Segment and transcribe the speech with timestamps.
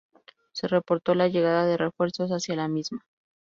[0.51, 3.05] Se reportó la llegada de refuerzos hacia la misma.